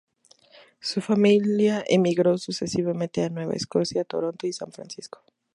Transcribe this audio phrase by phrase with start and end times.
[0.79, 5.21] Su familia emigró sucesivamente a Nueva Escocia, Toronto y San Francisco.